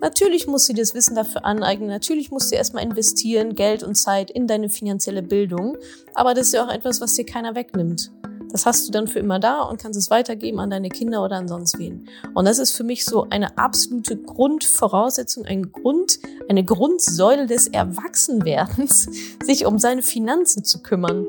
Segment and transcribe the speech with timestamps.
[0.00, 1.88] Natürlich musst du dir das Wissen dafür aneignen.
[1.88, 5.76] Natürlich musst du erstmal investieren, Geld und Zeit in deine finanzielle Bildung.
[6.14, 8.12] Aber das ist ja auch etwas, was dir keiner wegnimmt.
[8.50, 11.36] Das hast du dann für immer da und kannst es weitergeben an deine Kinder oder
[11.36, 12.08] an sonst wen.
[12.34, 16.18] Und das ist für mich so eine absolute Grundvoraussetzung, ein Grund,
[16.48, 19.08] eine Grundsäule des Erwachsenwerdens,
[19.42, 21.26] sich um seine Finanzen zu kümmern.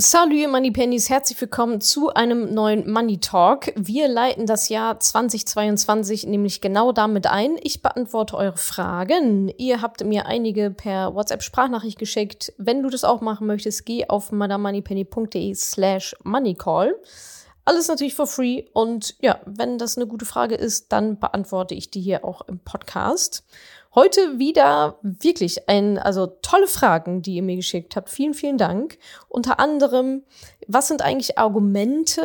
[0.00, 3.70] Salut, Money Pennies, herzlich willkommen zu einem neuen Money Talk.
[3.76, 7.58] Wir leiten das Jahr 2022 nämlich genau damit ein.
[7.62, 9.52] Ich beantworte eure Fragen.
[9.58, 12.54] Ihr habt mir einige per WhatsApp-Sprachnachricht geschickt.
[12.56, 16.94] Wenn du das auch machen möchtest, geh auf madamoneypenny.de slash moneycall.
[17.66, 18.64] Alles natürlich for free.
[18.72, 22.58] Und ja, wenn das eine gute Frage ist, dann beantworte ich die hier auch im
[22.58, 23.44] Podcast.
[23.92, 28.08] Heute wieder wirklich ein, also tolle Fragen, die ihr mir geschickt habt.
[28.08, 28.98] Vielen, vielen Dank.
[29.28, 30.22] Unter anderem,
[30.68, 32.22] was sind eigentlich Argumente,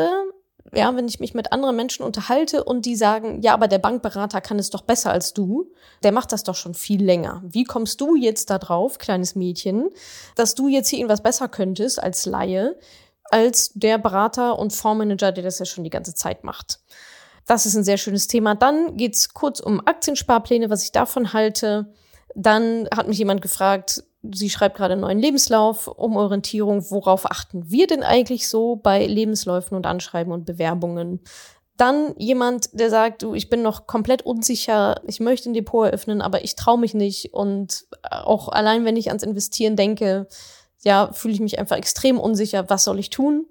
[0.74, 4.42] ja, wenn ich mich mit anderen Menschen unterhalte und die sagen, ja, aber der Bankberater
[4.42, 5.72] kann es doch besser als du,
[6.04, 7.42] der macht das doch schon viel länger.
[7.44, 9.90] Wie kommst du jetzt da drauf, kleines Mädchen,
[10.36, 12.78] dass du jetzt hier irgendwas besser könntest als Laie,
[13.32, 16.80] als der Berater und Fondsmanager, der das ja schon die ganze Zeit macht?
[17.46, 18.56] Das ist ein sehr schönes Thema.
[18.56, 21.94] Dann geht's kurz um Aktiensparpläne, was ich davon halte.
[22.34, 26.90] Dann hat mich jemand gefragt, sie schreibt gerade einen neuen Lebenslauf um Orientierung.
[26.90, 31.22] Worauf achten wir denn eigentlich so bei Lebensläufen und Anschreiben und Bewerbungen?
[31.78, 36.22] Dann jemand, der sagt, du, ich bin noch komplett unsicher, ich möchte ein Depot eröffnen,
[36.22, 37.34] aber ich traue mich nicht.
[37.34, 40.28] Und auch allein, wenn ich ans Investieren denke,
[40.84, 43.46] ja, fühle ich mich einfach extrem unsicher, was soll ich tun?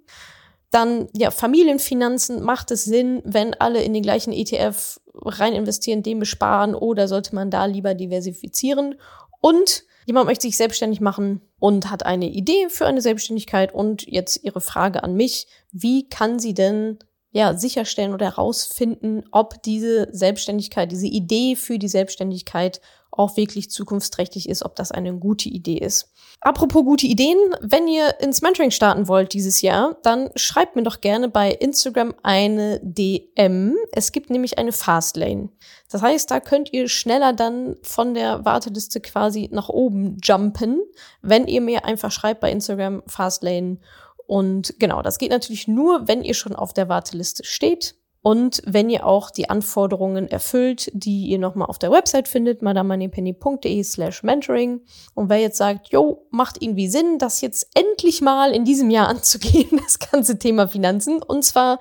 [0.75, 6.19] Dann, ja, Familienfinanzen, macht es Sinn, wenn alle in den gleichen ETF rein investieren, den
[6.19, 8.97] besparen oder sollte man da lieber diversifizieren?
[9.41, 14.42] Und jemand möchte sich selbstständig machen und hat eine Idee für eine Selbstständigkeit und jetzt
[14.42, 16.98] ihre Frage an mich, wie kann sie denn
[17.35, 24.48] ja, sicherstellen oder herausfinden, ob diese Selbstständigkeit, diese Idee für die Selbstständigkeit auch wirklich zukunftsträchtig
[24.48, 26.13] ist, ob das eine gute Idee ist.
[26.41, 31.01] Apropos gute Ideen, wenn ihr ins Mentoring starten wollt dieses Jahr, dann schreibt mir doch
[31.01, 33.75] gerne bei Instagram eine DM.
[33.92, 35.48] Es gibt nämlich eine Fastlane.
[35.91, 40.83] Das heißt, da könnt ihr schneller dann von der Warteliste quasi nach oben jumpen,
[41.20, 43.79] wenn ihr mir einfach schreibt bei Instagram Fastlane.
[44.27, 47.96] Und genau, das geht natürlich nur, wenn ihr schon auf der Warteliste steht.
[48.23, 53.84] Und wenn ihr auch die Anforderungen erfüllt, die ihr nochmal auf der Website findet, madamoneypenny.de
[53.84, 54.80] slash mentoring.
[55.13, 59.08] Und wer jetzt sagt, jo, macht irgendwie Sinn, das jetzt endlich mal in diesem Jahr
[59.08, 61.23] anzugehen, das ganze Thema Finanzen.
[61.23, 61.80] Und zwar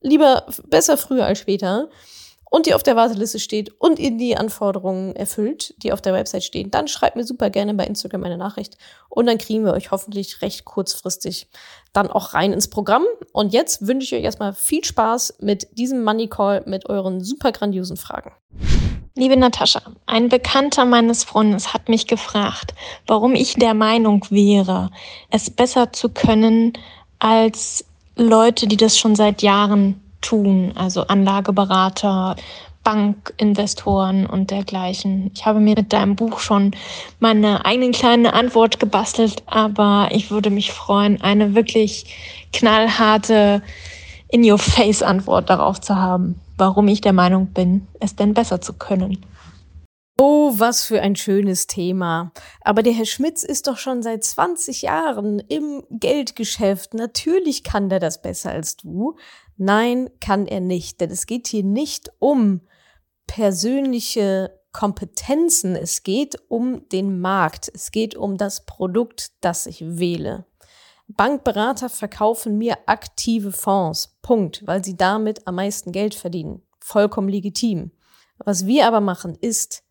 [0.00, 1.90] lieber besser früher als später
[2.52, 6.44] und die auf der Warteliste steht und ihr die Anforderungen erfüllt, die auf der Website
[6.44, 8.76] stehen, dann schreibt mir super gerne bei Instagram eine Nachricht
[9.08, 11.48] und dann kriegen wir euch hoffentlich recht kurzfristig
[11.94, 13.04] dann auch rein ins Programm.
[13.32, 17.52] Und jetzt wünsche ich euch erstmal viel Spaß mit diesem Money Call mit euren super
[17.52, 18.32] grandiosen Fragen.
[19.14, 22.74] Liebe Natascha, ein Bekannter meines Freundes hat mich gefragt,
[23.06, 24.90] warum ich der Meinung wäre,
[25.30, 26.74] es besser zu können
[27.18, 27.86] als
[28.16, 32.36] Leute, die das schon seit Jahren tun, also Anlageberater,
[32.82, 35.30] Bankinvestoren und dergleichen.
[35.34, 36.72] Ich habe mir mit deinem Buch schon
[37.20, 43.62] meine eigene kleine Antwort gebastelt, aber ich würde mich freuen, eine wirklich knallharte
[44.28, 49.24] In-Your-Face-Antwort darauf zu haben, warum ich der Meinung bin, es denn besser zu können.
[50.20, 52.32] Oh, was für ein schönes Thema.
[52.60, 56.94] Aber der Herr Schmitz ist doch schon seit 20 Jahren im Geldgeschäft.
[56.94, 59.16] Natürlich kann der das besser als du.
[59.56, 62.62] Nein, kann er nicht, denn es geht hier nicht um
[63.26, 70.46] persönliche Kompetenzen, es geht um den Markt, es geht um das Produkt, das ich wähle.
[71.08, 76.62] Bankberater verkaufen mir aktive Fonds, Punkt, weil sie damit am meisten Geld verdienen.
[76.80, 77.92] Vollkommen legitim.
[78.38, 79.84] Was wir aber machen, ist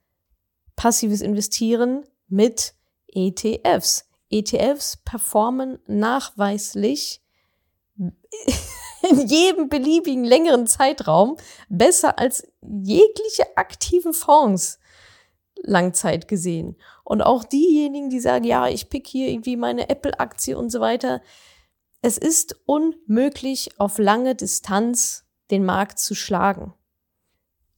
[0.76, 2.74] passives Investieren mit
[3.08, 4.10] ETFs.
[4.30, 7.22] ETFs performen nachweislich
[9.10, 11.38] in jedem beliebigen längeren Zeitraum
[11.70, 14.80] besser als jegliche aktive Fonds
[15.64, 16.76] Langzeit gesehen.
[17.04, 21.22] Und auch diejenigen, die sagen, ja, ich pick hier irgendwie meine Apple-Aktie und so weiter.
[22.02, 26.74] Es ist unmöglich, auf lange Distanz den Markt zu schlagen.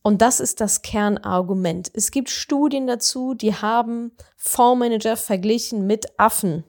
[0.01, 1.89] Und das ist das Kernargument.
[1.93, 6.63] Es gibt Studien dazu, die haben Fondsmanager verglichen mit Affen.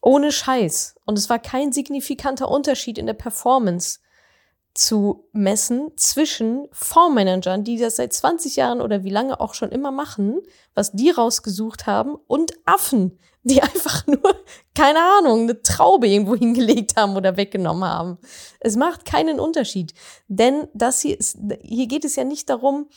[0.00, 0.96] Ohne Scheiß.
[1.04, 4.00] Und es war kein signifikanter Unterschied in der Performance
[4.74, 9.90] zu messen zwischen Fondsmanagern, die das seit 20 Jahren oder wie lange auch schon immer
[9.90, 10.40] machen,
[10.74, 14.44] was die rausgesucht haben, und Affen, die einfach nur
[14.74, 18.18] keine Ahnung, eine Traube irgendwo hingelegt haben oder weggenommen haben.
[18.60, 19.92] Es macht keinen Unterschied.
[20.28, 22.88] Denn das hier ist, hier geht es ja nicht darum,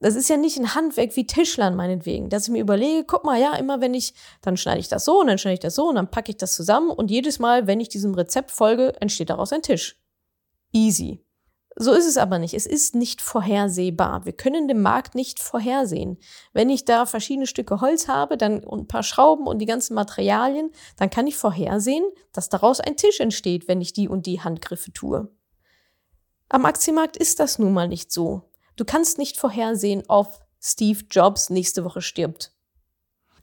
[0.00, 3.40] das ist ja nicht ein Handwerk wie Tischlern meinetwegen, dass ich mir überlege, guck mal,
[3.40, 5.88] ja, immer wenn ich, dann schneide ich das so und dann schneide ich das so
[5.88, 9.30] und dann packe ich das zusammen und jedes Mal, wenn ich diesem Rezept folge, entsteht
[9.30, 10.00] daraus ein Tisch.
[10.72, 11.26] Easy.
[11.78, 12.54] So ist es aber nicht.
[12.54, 14.24] Es ist nicht vorhersehbar.
[14.24, 16.16] Wir können den Markt nicht vorhersehen.
[16.54, 19.94] Wenn ich da verschiedene Stücke Holz habe, dann und ein paar Schrauben und die ganzen
[19.94, 24.40] Materialien, dann kann ich vorhersehen, dass daraus ein Tisch entsteht, wenn ich die und die
[24.40, 25.28] Handgriffe tue.
[26.48, 28.45] Am Aktienmarkt ist das nun mal nicht so.
[28.76, 32.52] Du kannst nicht vorhersehen, ob Steve Jobs nächste Woche stirbt.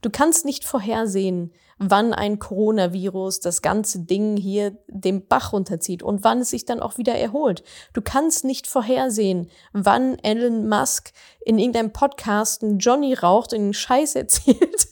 [0.01, 6.23] Du kannst nicht vorhersehen, wann ein Coronavirus das ganze Ding hier dem Bach runterzieht und
[6.23, 7.63] wann es sich dann auch wieder erholt.
[7.93, 11.13] Du kannst nicht vorhersehen, wann Elon Musk
[11.45, 14.87] in irgendeinem Podcast einen Johnny raucht und einen Scheiß erzählt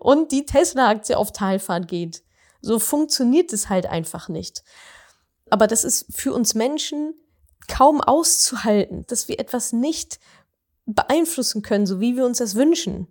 [0.00, 2.22] und die Tesla-Aktie auf Talfahrt geht.
[2.60, 4.64] So funktioniert es halt einfach nicht.
[5.48, 7.14] Aber das ist für uns Menschen
[7.68, 10.18] kaum auszuhalten, dass wir etwas nicht
[10.86, 13.08] beeinflussen können, so wie wir uns das wünschen.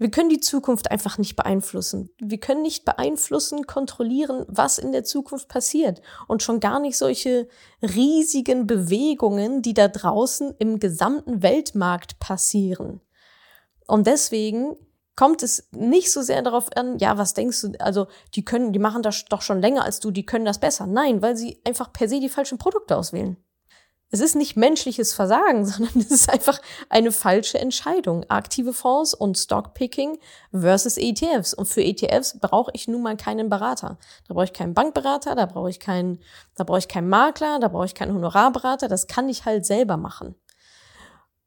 [0.00, 2.08] Wir können die Zukunft einfach nicht beeinflussen.
[2.18, 6.00] Wir können nicht beeinflussen, kontrollieren, was in der Zukunft passiert.
[6.26, 7.48] Und schon gar nicht solche
[7.82, 13.02] riesigen Bewegungen, die da draußen im gesamten Weltmarkt passieren.
[13.86, 14.74] Und deswegen
[15.16, 18.78] kommt es nicht so sehr darauf an, ja, was denkst du, also die können, die
[18.78, 20.86] machen das doch schon länger als du, die können das besser.
[20.86, 23.36] Nein, weil sie einfach per se die falschen Produkte auswählen.
[24.12, 28.24] Es ist nicht menschliches Versagen, sondern es ist einfach eine falsche Entscheidung.
[28.28, 30.18] Aktive Fonds und Stockpicking
[30.52, 31.54] versus ETFs.
[31.54, 33.98] Und für ETFs brauche ich nun mal keinen Berater.
[34.26, 36.20] Da brauche ich keinen Bankberater, da brauche ich keinen,
[36.56, 38.88] da brauche ich keinen Makler, da brauche ich keinen Honorarberater.
[38.88, 40.34] Das kann ich halt selber machen.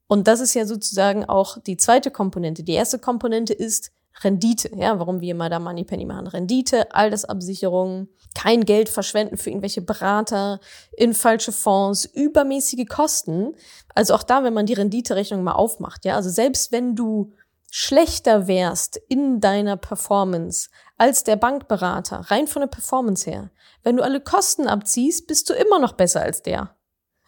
[0.06, 2.62] Und das ist ja sozusagen auch die zweite Komponente.
[2.62, 3.90] Die erste Komponente ist,
[4.22, 6.28] Rendite, ja, warum wir immer da Moneypenny machen.
[6.28, 10.60] Rendite, Altersabsicherung, kein Geld verschwenden für irgendwelche Berater,
[10.96, 13.54] in falsche Fonds, übermäßige Kosten.
[13.94, 17.32] Also auch da, wenn man die Renditerechnung mal aufmacht, ja, also selbst wenn du
[17.70, 23.50] schlechter wärst in deiner Performance als der Bankberater, rein von der Performance her,
[23.82, 26.76] wenn du alle Kosten abziehst, bist du immer noch besser als der.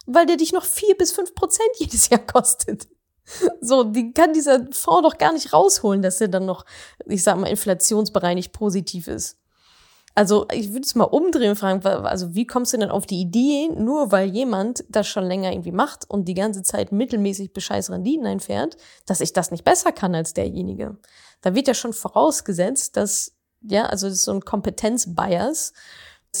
[0.05, 2.87] Weil der dich noch vier bis fünf Prozent jedes Jahr kostet.
[3.61, 6.65] So, die kann dieser Fonds doch gar nicht rausholen, dass er dann noch,
[7.05, 9.37] ich sag mal, inflationsbereinigt positiv ist.
[10.15, 13.21] Also ich würde es mal umdrehen und fragen, also wie kommst du denn auf die
[13.21, 17.91] Idee, nur weil jemand das schon länger irgendwie macht und die ganze Zeit mittelmäßig bescheiß
[17.91, 20.97] Renditen einfährt, dass ich das nicht besser kann als derjenige?
[21.41, 25.73] Da wird ja schon vorausgesetzt, dass, ja, also das ist so ein Kompetenzbias,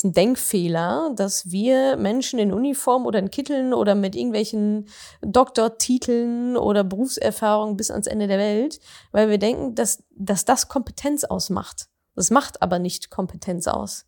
[0.03, 4.87] ein Denkfehler, dass wir Menschen in Uniform oder in Kitteln oder mit irgendwelchen
[5.21, 8.79] Doktortiteln oder Berufserfahrung bis ans Ende der Welt,
[9.11, 11.87] weil wir denken, dass, dass das Kompetenz ausmacht.
[12.15, 14.05] Das macht aber nicht Kompetenz aus.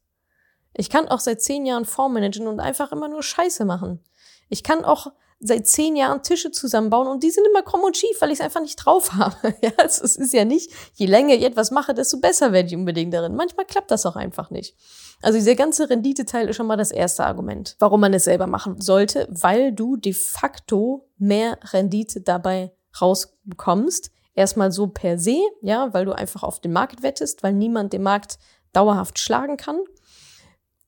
[0.73, 4.03] Ich kann auch seit zehn Jahren Fondsmanagen und einfach immer nur Scheiße machen.
[4.49, 8.17] Ich kann auch seit zehn Jahren Tische zusammenbauen und die sind immer krumm und schief,
[8.19, 9.55] weil ich es einfach nicht drauf habe.
[9.61, 12.75] ja, also es ist ja nicht, je länger ich etwas mache, desto besser werde ich
[12.75, 13.35] unbedingt darin.
[13.35, 14.75] Manchmal klappt das auch einfach nicht.
[15.21, 18.79] Also dieser ganze Renditeteil ist schon mal das erste Argument, warum man es selber machen
[18.79, 22.71] sollte, weil du de facto mehr Rendite dabei
[23.01, 24.11] rausbekommst.
[24.33, 28.03] Erstmal so per se, ja, weil du einfach auf den Markt wettest, weil niemand den
[28.03, 28.39] Markt
[28.71, 29.79] dauerhaft schlagen kann.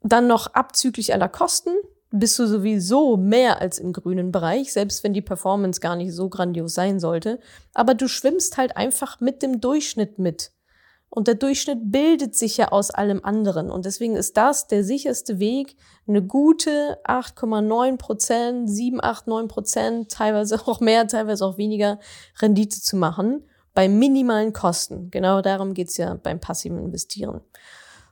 [0.01, 1.75] Dann noch abzüglich aller Kosten,
[2.11, 6.29] bist du sowieso mehr als im grünen Bereich, selbst wenn die Performance gar nicht so
[6.29, 7.39] grandios sein sollte.
[7.73, 10.51] Aber du schwimmst halt einfach mit dem Durchschnitt mit.
[11.09, 13.69] Und der Durchschnitt bildet sich ja aus allem anderen.
[13.69, 15.75] Und deswegen ist das der sicherste Weg,
[16.07, 21.99] eine gute 8,9 Prozent, 7, 8, 9 Prozent, teilweise auch mehr, teilweise auch weniger
[22.41, 25.11] Rendite zu machen bei minimalen Kosten.
[25.11, 27.41] Genau darum geht's ja beim passiven Investieren.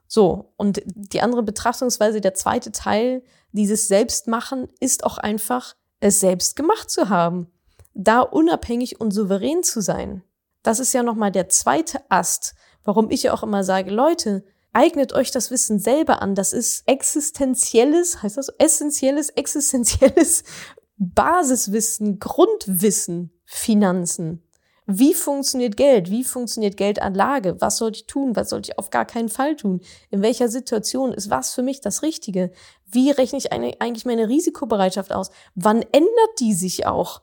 [0.07, 6.55] So, und die andere Betrachtungsweise, der zweite Teil, dieses Selbstmachen, ist auch einfach, es selbst
[6.55, 7.51] gemacht zu haben.
[7.93, 10.23] Da unabhängig und souverän zu sein.
[10.63, 15.13] Das ist ja nochmal der zweite Ast, warum ich ja auch immer sage, Leute, eignet
[15.13, 16.35] euch das Wissen selber an.
[16.35, 18.53] Das ist existenzielles, heißt das so?
[18.57, 20.43] essentielles, existenzielles
[20.97, 24.43] Basiswissen, Grundwissen, Finanzen.
[24.91, 26.09] Wie funktioniert Geld?
[26.09, 27.61] Wie funktioniert Geldanlage?
[27.61, 28.35] Was sollte ich tun?
[28.35, 29.81] Was sollte ich auf gar keinen Fall tun?
[30.09, 32.51] In welcher Situation ist was für mich das Richtige?
[32.87, 35.29] Wie rechne ich eigentlich meine Risikobereitschaft aus?
[35.53, 37.21] Wann ändert die sich auch?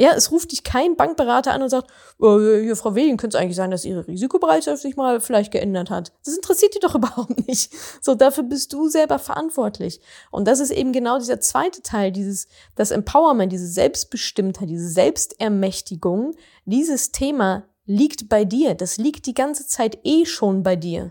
[0.00, 1.90] Ja, es ruft dich kein Bankberater an und sagt,
[2.20, 5.90] oh, hier, Frau Wegen, könnte es eigentlich sein, dass Ihre Risikobereitschaft sich mal vielleicht geändert
[5.90, 6.12] hat.
[6.24, 7.72] Das interessiert dich doch überhaupt nicht.
[8.00, 10.00] So, dafür bist du selber verantwortlich.
[10.30, 16.36] Und das ist eben genau dieser zweite Teil, dieses, das Empowerment, diese Selbstbestimmtheit, diese Selbstermächtigung.
[16.64, 18.76] Dieses Thema liegt bei dir.
[18.76, 21.10] Das liegt die ganze Zeit eh schon bei dir.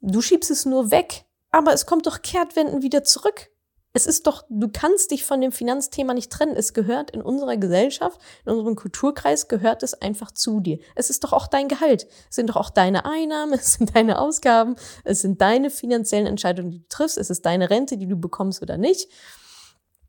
[0.00, 3.51] Du schiebst es nur weg, aber es kommt doch Kehrtwenden wieder zurück.
[3.94, 6.56] Es ist doch, du kannst dich von dem Finanzthema nicht trennen.
[6.56, 10.78] Es gehört in unserer Gesellschaft, in unserem Kulturkreis gehört es einfach zu dir.
[10.94, 12.06] Es ist doch auch dein Gehalt.
[12.30, 16.70] Es sind doch auch deine Einnahmen, es sind deine Ausgaben, es sind deine finanziellen Entscheidungen,
[16.70, 19.08] die du triffst, es ist deine Rente, die du bekommst oder nicht.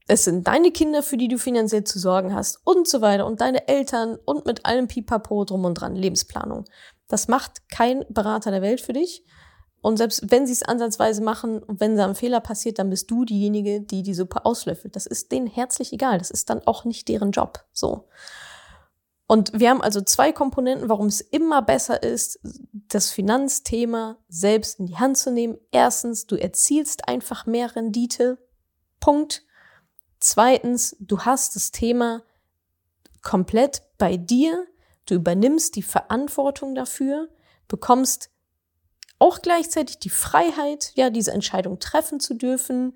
[0.08, 3.40] Es sind deine Kinder, für die du finanziell zu sorgen hast und so weiter und
[3.40, 6.66] deine Eltern und mit allem Pipapo drum und dran, Lebensplanung.
[7.08, 9.24] Das macht kein Berater der Welt für dich.
[9.84, 13.12] Und selbst wenn sie es ansatzweise machen und wenn da ein Fehler passiert, dann bist
[13.12, 14.96] du diejenige, die die Suppe auslöffelt.
[14.96, 16.20] Das ist denen herzlich egal.
[16.20, 17.66] Das ist dann auch nicht deren Job.
[17.74, 18.08] So.
[19.28, 22.40] Und wir haben also zwei Komponenten, warum es immer besser ist,
[22.72, 25.58] das Finanzthema selbst in die Hand zu nehmen.
[25.72, 28.38] Erstens, du erzielst einfach mehr Rendite.
[29.02, 29.44] Punkt.
[30.22, 32.24] Zweitens, du hast das Thema
[33.22, 34.66] komplett bei dir.
[35.08, 37.28] Du übernimmst die Verantwortung dafür,
[37.68, 38.30] bekommst
[39.24, 42.94] auch gleichzeitig die Freiheit, ja, diese Entscheidung treffen zu dürfen.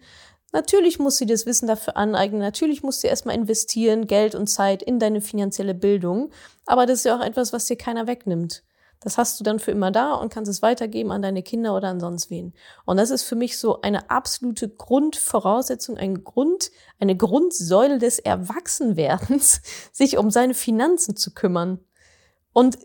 [0.51, 4.84] Natürlich muss sie das Wissen dafür aneignen, natürlich muss sie erstmal investieren, Geld und Zeit
[4.84, 6.31] in deine finanzielle Bildung,
[6.65, 8.63] aber das ist ja auch etwas, was dir keiner wegnimmt.
[9.00, 11.88] Das hast du dann für immer da und kannst es weitergeben an deine Kinder oder
[11.88, 12.53] an sonst wen.
[12.84, 19.62] Und das ist für mich so eine absolute Grundvoraussetzung, ein Grund, eine Grundsäule des Erwachsenwerdens,
[19.93, 21.79] sich um seine Finanzen zu kümmern.
[22.51, 22.79] Und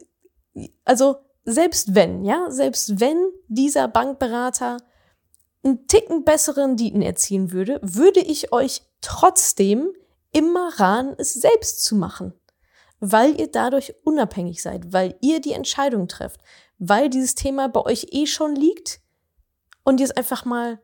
[0.84, 4.78] also selbst wenn, ja, selbst wenn dieser Bankberater
[5.64, 9.92] einen Ticken besseren Renditen erzielen würde, würde ich euch trotzdem
[10.32, 12.32] immer raten, es selbst zu machen.
[13.00, 16.40] Weil ihr dadurch unabhängig seid, weil ihr die Entscheidung trefft,
[16.78, 19.00] weil dieses Thema bei euch eh schon liegt
[19.84, 20.80] und ihr es einfach mal,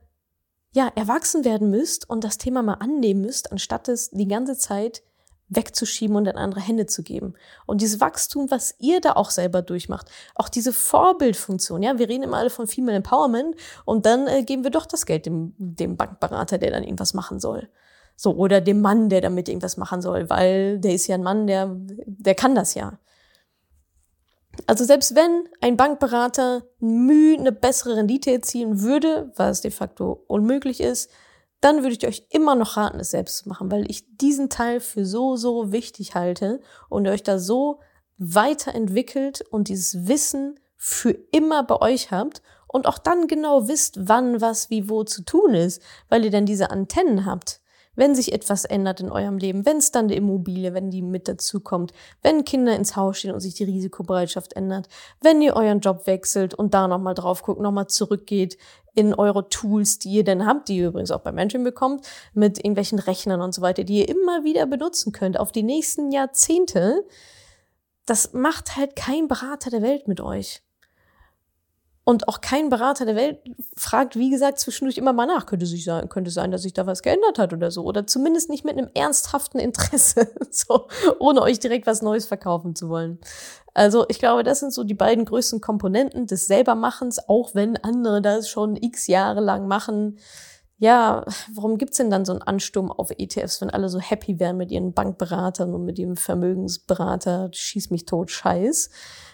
[0.73, 5.03] ja, erwachsen werden müsst und das Thema mal annehmen müsst, anstatt es die ganze Zeit
[5.49, 7.35] wegzuschieben und in andere Hände zu geben.
[7.67, 12.25] Und dieses Wachstum, was ihr da auch selber durchmacht, auch diese Vorbildfunktion, ja, wir reden
[12.25, 15.97] immer alle von Female Empowerment und dann äh, geben wir doch das Geld dem, dem
[15.97, 17.69] Bankberater, der dann irgendwas machen soll.
[18.17, 21.47] So, oder dem Mann, der damit irgendwas machen soll, weil der ist ja ein Mann,
[21.47, 22.99] der, der kann das ja.
[24.67, 30.81] Also selbst wenn ein Bankberater Mühe eine bessere Rendite erzielen würde, was de facto unmöglich
[30.81, 31.11] ist,
[31.61, 34.81] dann würde ich euch immer noch raten, es selbst zu machen, weil ich diesen Teil
[34.81, 37.81] für so, so wichtig halte und euch da so
[38.19, 44.41] weiterentwickelt und dieses Wissen für immer bei euch habt und auch dann genau wisst, wann,
[44.41, 47.61] was, wie, wo zu tun ist, weil ihr dann diese Antennen habt.
[47.97, 51.27] Wenn sich etwas ändert in eurem Leben, wenn es dann die Immobilie, wenn die mit
[51.27, 54.89] dazu kommt, wenn Kinder ins Haus stehen und sich die Risikobereitschaft ändert,
[55.21, 58.57] wenn ihr euren Job wechselt und da nochmal drauf guckt, nochmal zurückgeht
[58.99, 62.59] in eure Tools, die ihr denn habt, die ihr übrigens auch bei Mentoring bekommt, mit
[62.59, 67.07] irgendwelchen Rechnern und so weiter, die ihr immer wieder benutzen könnt auf die nächsten Jahrzehnte.
[68.07, 70.63] Das macht halt kein Berater der Welt mit euch.
[72.09, 73.41] Und auch kein Berater der Welt
[73.77, 75.45] fragt, wie gesagt, zwischendurch immer mal nach.
[75.45, 77.85] Könnte sich sein, könnte sein, dass sich da was geändert hat oder so.
[77.85, 80.89] Oder zumindest nicht mit einem ernsthaften Interesse, so,
[81.19, 83.19] ohne euch direkt was Neues verkaufen zu wollen.
[83.75, 88.23] Also ich glaube, das sind so die beiden größten Komponenten des Selbermachens, auch wenn andere
[88.23, 90.17] das schon x Jahre lang machen.
[90.79, 94.57] Ja, warum gibt's denn dann so einen Ansturm auf ETFs, wenn alle so happy wären
[94.57, 98.89] mit ihren Bankberatern und mit ihrem Vermögensberater, schieß mich tot, Scheiß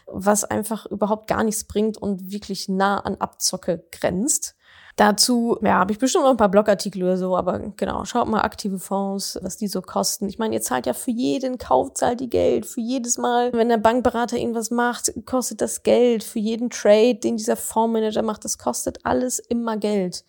[0.07, 4.55] was einfach überhaupt gar nichts bringt und wirklich nah an Abzocke grenzt.
[4.97, 8.43] Dazu, ja, habe ich bestimmt noch ein paar Blogartikel oder so, aber genau, schaut mal
[8.43, 10.29] aktive Fonds, was die so kosten.
[10.29, 13.69] Ich meine, ihr zahlt ja für jeden Kauf, zahlt die Geld, für jedes Mal, wenn
[13.69, 18.57] der Bankberater irgendwas macht, kostet das Geld, für jeden Trade, den dieser Fondsmanager macht, das
[18.57, 20.25] kostet alles immer Geld.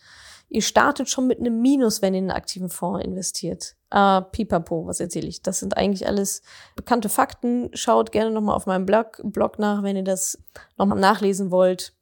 [0.49, 3.75] Ihr startet schon mit einem Minus, wenn ihr in einen aktiven Fonds investiert.
[3.89, 5.41] Ah, pipapo, was erzähle ich?
[5.41, 6.41] Das sind eigentlich alles
[6.75, 7.69] bekannte Fakten.
[7.73, 10.37] Schaut gerne nochmal auf meinem Blog, Blog nach, wenn ihr das
[10.77, 11.93] nochmal nachlesen wollt.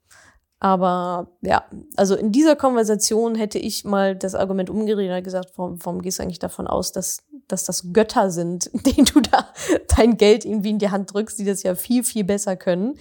[0.63, 1.65] Aber ja,
[1.97, 6.19] also in dieser Konversation hätte ich mal das Argument umgedreht und gesagt, warum, warum gehst
[6.19, 7.17] du eigentlich davon aus, dass,
[7.49, 9.49] dass das Götter sind, denen du da
[9.97, 12.97] dein Geld irgendwie in die Hand drückst, die das ja viel, viel besser können.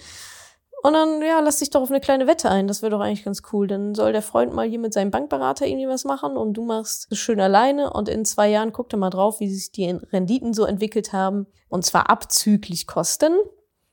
[0.85, 2.67] Und dann, ja, lass dich doch auf eine kleine Wette ein.
[2.67, 3.67] Das wäre doch eigentlich ganz cool.
[3.67, 7.07] Dann soll der Freund mal hier mit seinem Bankberater irgendwie was machen und du machst
[7.09, 7.93] es schön alleine.
[7.93, 11.47] Und in zwei Jahren guckt er mal drauf, wie sich die Renditen so entwickelt haben.
[11.69, 13.33] Und zwar abzüglich Kosten.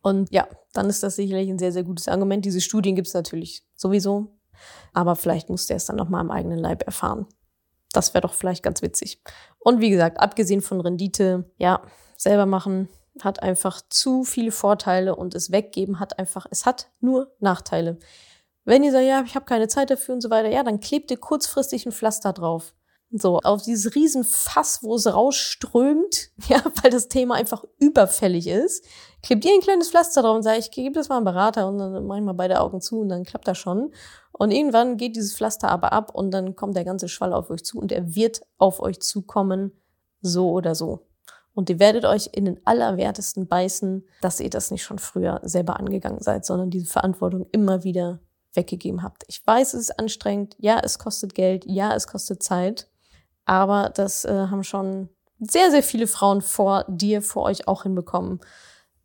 [0.03, 2.45] Und ja, dann ist das sicherlich ein sehr, sehr gutes Argument.
[2.45, 4.37] Diese Studien gibt's natürlich sowieso.
[4.93, 7.29] Aber vielleicht musst du es dann noch mal am eigenen Leib erfahren.
[7.93, 9.23] Das wäre doch vielleicht ganz witzig.
[9.61, 11.83] Und wie gesagt, abgesehen von Rendite, ja,
[12.17, 12.89] selber machen,
[13.25, 17.99] hat einfach zu viele Vorteile und es weggeben hat einfach, es hat nur Nachteile.
[18.65, 21.11] Wenn ihr sagt, ja, ich habe keine Zeit dafür und so weiter, ja, dann klebt
[21.11, 22.75] ihr kurzfristig ein Pflaster drauf.
[23.13, 28.85] So, auf dieses Riesenfass, wo es rausströmt, ja, weil das Thema einfach überfällig ist,
[29.23, 31.79] klebt ihr ein kleines Pflaster drauf und sagt, ich gebe das mal einem Berater und
[31.79, 33.93] dann mache ich mal beide Augen zu und dann klappt das schon.
[34.33, 37.65] Und irgendwann geht dieses Pflaster aber ab und dann kommt der ganze Schwall auf euch
[37.65, 39.73] zu und er wird auf euch zukommen,
[40.23, 41.10] so oder so.
[41.55, 45.79] Und ihr werdet euch in den Allerwertesten beißen, dass ihr das nicht schon früher selber
[45.79, 48.21] angegangen seid, sondern diese Verantwortung immer wieder
[48.55, 49.25] weggegeben habt.
[49.29, 50.57] Ich weiß, es ist anstrengend.
[50.59, 51.65] Ja, es kostet Geld.
[51.67, 52.89] Ja, es kostet Zeit.
[53.45, 55.09] Aber das äh, haben schon
[55.41, 58.41] sehr, sehr viele Frauen vor dir, vor euch auch hinbekommen.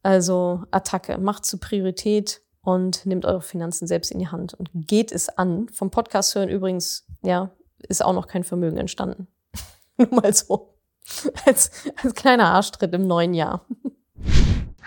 [0.04, 5.12] Also Attacke, macht zur Priorität und nehmt eure Finanzen selbst in die Hand und geht
[5.12, 5.70] es an.
[5.70, 7.52] Vom Podcast hören übrigens, ja,
[7.88, 9.28] ist auch noch kein Vermögen entstanden.
[9.98, 10.75] Nur mal so.
[11.46, 11.72] Als,
[12.02, 13.66] als kleiner Arschtritt im neuen Jahr.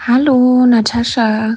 [0.06, 1.56] Hallo Natascha,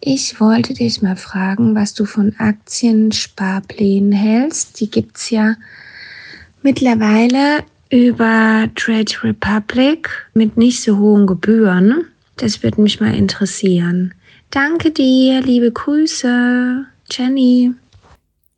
[0.00, 4.78] ich wollte dich mal fragen, was du von Aktiensparplänen hältst.
[4.80, 5.56] Die gibt's ja
[6.62, 12.06] mittlerweile über Trade Republic mit nicht so hohen Gebühren.
[12.36, 14.14] Das würde mich mal interessieren.
[14.50, 17.72] Danke dir, liebe Grüße, Jenny.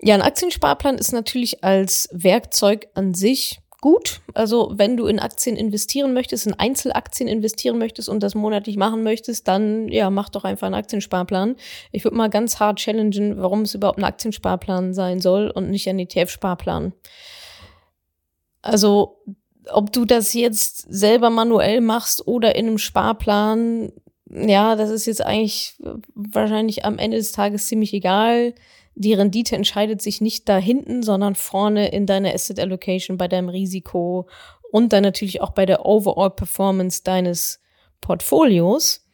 [0.02, 4.20] Ja, ein Aktiensparplan ist natürlich als Werkzeug an sich gut.
[4.34, 9.02] Also wenn du in Aktien investieren möchtest, in Einzelaktien investieren möchtest und das monatlich machen
[9.02, 11.56] möchtest, dann ja, mach doch einfach einen Aktiensparplan.
[11.92, 15.88] Ich würde mal ganz hart challengen, warum es überhaupt ein Aktiensparplan sein soll und nicht
[15.88, 16.92] ein ETF-Sparplan.
[18.62, 19.22] Also
[19.72, 23.92] ob du das jetzt selber manuell machst oder in einem Sparplan,
[24.30, 25.74] ja, das ist jetzt eigentlich
[26.14, 28.54] wahrscheinlich am Ende des Tages ziemlich egal
[29.00, 33.48] die Rendite entscheidet sich nicht da hinten, sondern vorne in deiner Asset Allocation, bei deinem
[33.48, 34.28] Risiko
[34.72, 37.60] und dann natürlich auch bei der Overall Performance deines
[38.02, 39.06] Portfolios.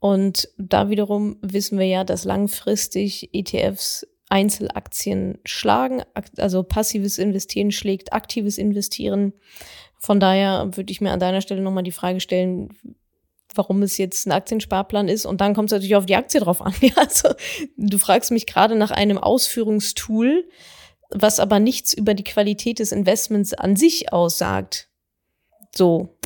[0.00, 6.02] Und da wiederum wissen wir ja, dass langfristig ETFs Einzelaktien schlagen,
[6.36, 9.32] also passives Investieren schlägt aktives Investieren.
[9.96, 12.70] Von daher würde ich mir an deiner Stelle nochmal die Frage stellen,
[13.54, 15.26] warum es jetzt ein Aktiensparplan ist.
[15.26, 16.74] Und dann kommt es natürlich auf die Aktie drauf an.
[16.80, 17.30] Ja, also,
[17.76, 20.48] du fragst mich gerade nach einem Ausführungstool,
[21.10, 24.88] was aber nichts über die Qualität des Investments an sich aussagt.
[25.74, 26.16] So.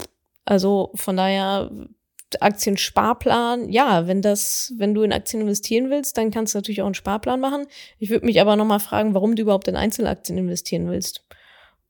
[0.44, 1.70] Also von daher
[2.40, 6.87] Aktiensparplan, ja, wenn das, wenn du in Aktien investieren willst, dann kannst du natürlich auch
[6.87, 7.66] einen Sparplan machen.
[7.98, 11.24] Ich würde mich aber nochmal fragen, warum du überhaupt in Einzelaktien investieren willst.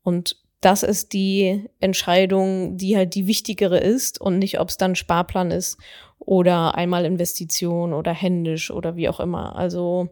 [0.03, 4.97] Und das ist die Entscheidung, die halt die wichtigere ist und nicht, ob es dann
[4.97, 5.77] Sparplan ist
[6.19, 9.57] oder einmal Investition oder händisch oder wie auch immer.
[9.57, 10.09] Also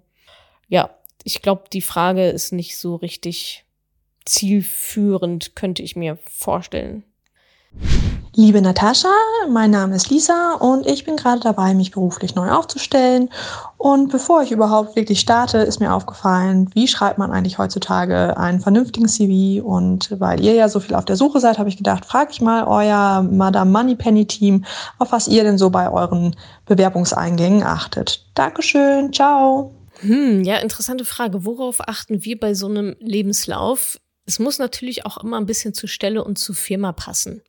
[0.69, 0.91] ja,
[1.25, 3.65] ich glaube, die Frage ist nicht so richtig
[4.25, 7.05] zielführend, könnte ich mir vorstellen.
[8.35, 9.13] Liebe Natascha,
[9.51, 13.29] mein Name ist Lisa und ich bin gerade dabei, mich beruflich neu aufzustellen.
[13.77, 18.61] Und bevor ich überhaupt wirklich starte, ist mir aufgefallen, wie schreibt man eigentlich heutzutage einen
[18.61, 19.63] vernünftigen CV?
[19.63, 22.41] Und weil ihr ja so viel auf der Suche seid, habe ich gedacht, frage ich
[22.41, 24.65] mal euer Madame Moneypenny Team,
[24.99, 28.25] auf was ihr denn so bei euren Bewerbungseingängen achtet.
[28.35, 29.75] Dankeschön, ciao.
[30.01, 31.45] Hm, ja, interessante Frage.
[31.45, 33.99] Worauf achten wir bei so einem Lebenslauf?
[34.25, 37.43] Es muss natürlich auch immer ein bisschen zur Stelle und zur Firma passen.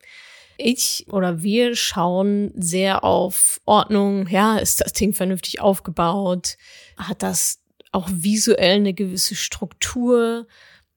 [0.57, 4.27] Ich oder wir schauen sehr auf Ordnung.
[4.27, 6.57] Ja, ist das Ding vernünftig aufgebaut?
[6.97, 7.59] Hat das
[7.91, 10.47] auch visuell eine gewisse Struktur?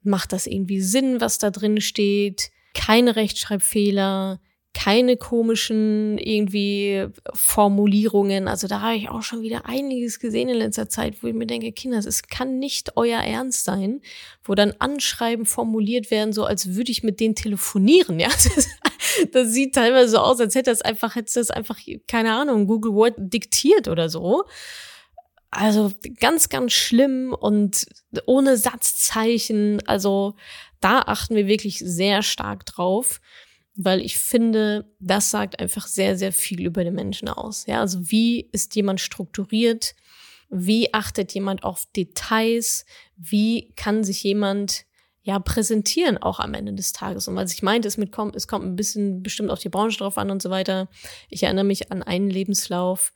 [0.02, 2.50] Macht das irgendwie Sinn, was da drin steht?
[2.74, 4.40] Keine Rechtschreibfehler,
[4.76, 8.46] keine komischen irgendwie Formulierungen.
[8.46, 11.46] Also da habe ich auch schon wieder einiges gesehen in letzter Zeit, wo ich mir
[11.46, 14.02] denke, Kinder, es kann nicht euer Ernst sein,
[14.44, 18.20] wo dann Anschreiben formuliert werden, so als würde ich mit denen telefonieren.
[18.20, 18.68] Ja, das,
[19.32, 22.92] das sieht teilweise so aus, als hätte das einfach, hätte das einfach, keine Ahnung, Google
[22.92, 24.44] Word diktiert oder so.
[25.50, 27.86] Also ganz, ganz schlimm und
[28.26, 29.80] ohne Satzzeichen.
[29.86, 30.34] Also
[30.80, 33.20] da achten wir wirklich sehr stark drauf
[33.76, 37.66] weil ich finde, das sagt einfach sehr, sehr viel über den Menschen aus.
[37.66, 39.94] Ja, also wie ist jemand strukturiert?
[40.48, 42.86] Wie achtet jemand auf Details?
[43.16, 44.86] Wie kann sich jemand
[45.22, 47.28] ja präsentieren auch am Ende des Tages?
[47.28, 50.16] Und was ich meinte, es, mitkommt, es kommt ein bisschen bestimmt auf die Branche drauf
[50.16, 50.88] an und so weiter.
[51.28, 53.12] Ich erinnere mich an einen Lebenslauf,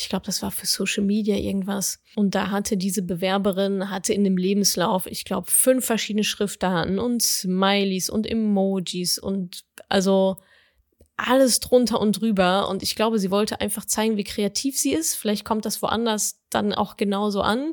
[0.00, 1.98] ich glaube, das war für Social Media irgendwas.
[2.14, 7.20] Und da hatte diese Bewerberin, hatte in dem Lebenslauf, ich glaube, fünf verschiedene Schriftarten und
[7.20, 10.36] Smileys und Emojis und also
[11.16, 12.68] alles drunter und drüber.
[12.68, 15.14] Und ich glaube, sie wollte einfach zeigen, wie kreativ sie ist.
[15.14, 17.72] Vielleicht kommt das woanders dann auch genauso an.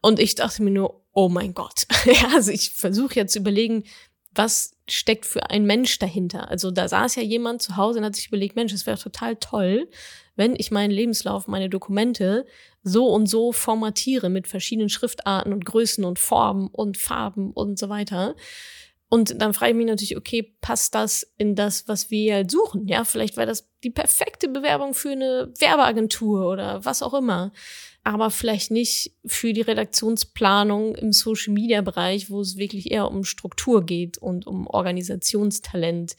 [0.00, 1.86] Und ich dachte mir nur, oh mein Gott.
[2.04, 3.84] ja, also ich versuche jetzt zu überlegen,
[4.32, 6.50] was steckt für ein Mensch dahinter.
[6.50, 9.36] Also da saß ja jemand zu Hause und hat sich überlegt, Mensch, es wäre total
[9.36, 9.88] toll,
[10.36, 12.44] wenn ich meinen Lebenslauf, meine Dokumente
[12.82, 17.88] so und so formatiere mit verschiedenen Schriftarten und Größen und Formen und Farben und so
[17.88, 18.34] weiter.
[19.14, 22.88] Und dann frage ich mich natürlich, okay, passt das in das, was wir halt suchen?
[22.88, 27.52] Ja, vielleicht war das die perfekte Bewerbung für eine Werbeagentur oder was auch immer.
[28.02, 33.22] Aber vielleicht nicht für die Redaktionsplanung im Social Media Bereich, wo es wirklich eher um
[33.22, 36.16] Struktur geht und um Organisationstalent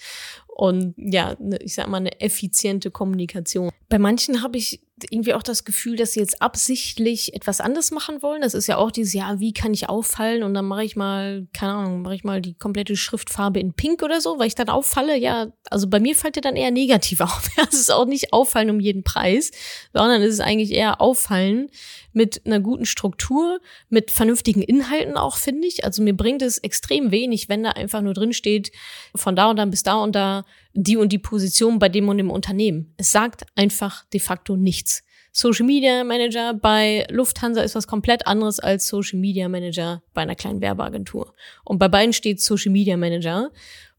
[0.48, 3.72] und ja, ne, ich sag mal, eine effiziente Kommunikation.
[3.90, 8.22] Bei manchen habe ich irgendwie auch das Gefühl, dass sie jetzt absichtlich etwas anderes machen
[8.22, 8.42] wollen.
[8.42, 10.44] Das ist ja auch dieses, ja, wie kann ich auffallen?
[10.44, 14.04] Und dann mache ich mal, keine Ahnung, mache ich mal die komplette Schriftfarbe in Pink
[14.04, 15.18] oder so, weil ich dann auffalle.
[15.18, 17.50] Ja, also bei mir fällt ja dann eher negativ auf.
[17.70, 19.52] Es ist auch nicht auffallen um jeden Preis,
[19.94, 21.70] sondern es ist eigentlich eher auffallen
[22.16, 25.84] mit einer guten Struktur, mit vernünftigen Inhalten auch, finde ich.
[25.84, 28.72] Also mir bringt es extrem wenig, wenn da einfach nur drin steht,
[29.14, 32.18] von da und dann bis da und da die und die Position bei dem und
[32.18, 32.94] dem Unternehmen.
[32.98, 35.04] Es sagt einfach de facto nichts.
[35.34, 40.36] Social Media Manager bei Lufthansa ist was komplett anderes als Social Media Manager bei einer
[40.36, 41.34] kleinen Werbeagentur.
[41.66, 43.52] Und bei beiden steht Social Media Manager.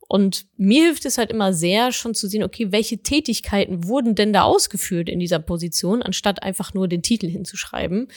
[0.09, 4.33] Und mir hilft es halt immer sehr, schon zu sehen, okay, welche Tätigkeiten wurden denn
[4.33, 8.09] da ausgeführt in dieser Position, anstatt einfach nur den Titel hinzuschreiben.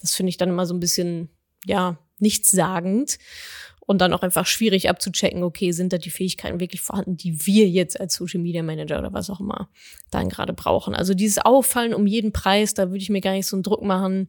[0.00, 1.30] Das finde ich dann immer so ein bisschen,
[1.64, 3.18] ja, nichtssagend
[3.88, 7.66] und dann auch einfach schwierig abzuchecken, okay, sind da die Fähigkeiten wirklich vorhanden, die wir
[7.68, 9.70] jetzt als Social Media Manager oder was auch immer
[10.10, 10.94] dann gerade brauchen.
[10.94, 13.82] Also dieses Auffallen um jeden Preis, da würde ich mir gar nicht so einen Druck
[13.82, 14.28] machen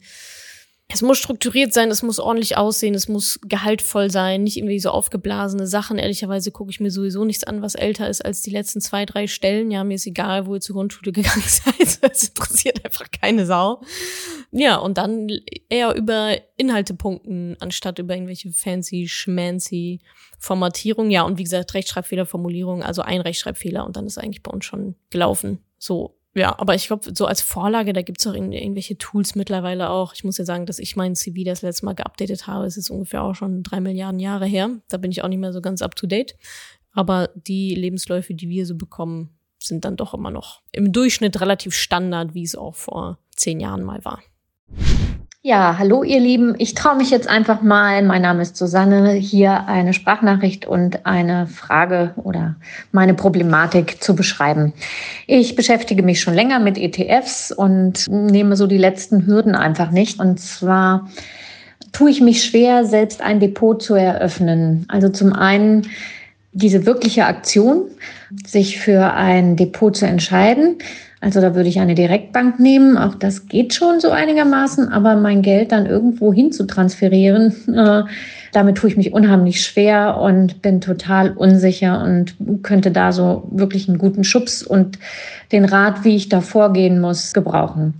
[0.91, 4.89] es muss strukturiert sein, es muss ordentlich aussehen, es muss gehaltvoll sein, nicht irgendwie so
[4.89, 5.99] aufgeblasene Sachen.
[5.99, 9.28] Ehrlicherweise gucke ich mir sowieso nichts an, was älter ist als die letzten zwei, drei
[9.28, 9.69] Stellen.
[9.69, 11.99] Ja, mir ist egal, wo ihr zur Grundschule gegangen seid.
[12.12, 13.82] Es interessiert einfach keine Sau.
[14.52, 15.30] Ja, und dann
[15.69, 20.02] eher über Inhalte punkten, anstatt über irgendwelche fancy, schmancy
[20.39, 21.12] Formatierungen.
[21.12, 24.65] Ja, und wie gesagt, Rechtschreibfehler, Formulierung, also ein Rechtschreibfehler und dann ist eigentlich bei uns
[24.65, 25.60] schon gelaufen.
[25.78, 30.13] So ja, aber ich glaube, so als Vorlage, da gibt's auch irgendwelche Tools mittlerweile auch.
[30.13, 32.65] Ich muss ja sagen, dass ich mein CV das letzte Mal geupdatet habe.
[32.65, 34.69] Es ist ungefähr auch schon drei Milliarden Jahre her.
[34.88, 36.36] Da bin ich auch nicht mehr so ganz up to date.
[36.93, 41.75] Aber die Lebensläufe, die wir so bekommen, sind dann doch immer noch im Durchschnitt relativ
[41.75, 44.21] Standard, wie es auch vor zehn Jahren mal war.
[45.41, 46.56] Ja, hallo ihr Lieben.
[46.58, 51.47] Ich traue mich jetzt einfach mal, mein Name ist Susanne, hier eine Sprachnachricht und eine
[51.47, 52.58] Frage oder
[52.91, 54.73] meine Problematik zu beschreiben.
[55.28, 60.19] Ich beschäftige mich schon länger mit ETFs und nehme so die letzten Hürden einfach nicht.
[60.19, 61.10] Und zwar
[61.93, 64.84] tue ich mich schwer, selbst ein Depot zu eröffnen.
[64.89, 65.88] Also zum einen
[66.51, 67.85] diese wirkliche Aktion,
[68.45, 70.77] sich für ein Depot zu entscheiden
[71.21, 72.97] also da würde ich eine Direktbank nehmen.
[72.97, 78.03] Auch das geht schon so einigermaßen, aber mein Geld dann irgendwo hin zu transferieren, äh,
[78.53, 83.89] damit tue ich mich unheimlich schwer und bin total unsicher und könnte da so wirklich
[83.89, 84.97] einen guten Schubs und
[85.51, 87.95] den Rat, wie ich da vorgehen muss, gebrauchen.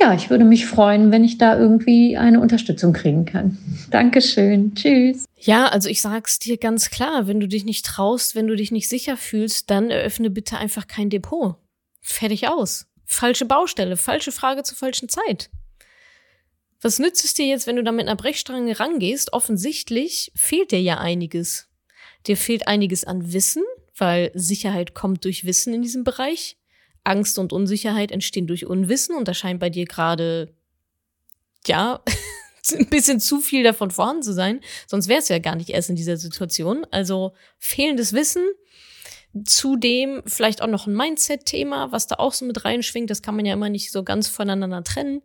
[0.00, 3.56] Ja, ich würde mich freuen, wenn ich da irgendwie eine Unterstützung kriegen kann.
[3.90, 4.74] Dankeschön.
[4.74, 5.26] Tschüss.
[5.44, 8.70] Ja, also ich sag's dir ganz klar, wenn du dich nicht traust, wenn du dich
[8.70, 11.56] nicht sicher fühlst, dann eröffne bitte einfach kein Depot.
[12.00, 12.86] Fertig aus.
[13.04, 15.50] Falsche Baustelle, falsche Frage zur falschen Zeit.
[16.80, 19.34] Was nützt es dir jetzt, wenn du da mit einer Brechstange rangehst?
[19.34, 21.68] Offensichtlich fehlt dir ja einiges.
[22.26, 23.64] Dir fehlt einiges an Wissen,
[23.98, 26.56] weil Sicherheit kommt durch Wissen in diesem Bereich.
[27.04, 30.54] Angst und Unsicherheit entstehen durch Unwissen und da scheint bei dir gerade,
[31.66, 32.02] ja,
[32.78, 34.60] ein bisschen zu viel davon vorhanden zu sein.
[34.86, 36.86] Sonst wär's ja gar nicht erst in dieser Situation.
[36.90, 38.42] Also fehlendes Wissen,
[39.44, 43.10] Zudem vielleicht auch noch ein Mindset-Thema, was da auch so mit reinschwingt.
[43.10, 45.22] Das kann man ja immer nicht so ganz voneinander trennen.